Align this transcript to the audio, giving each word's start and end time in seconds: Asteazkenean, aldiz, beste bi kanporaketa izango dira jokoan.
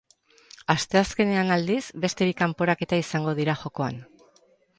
Asteazkenean, 0.73 1.51
aldiz, 1.57 1.83
beste 2.07 2.29
bi 2.31 2.33
kanporaketa 2.41 3.01
izango 3.03 3.37
dira 3.43 3.57
jokoan. 3.61 4.03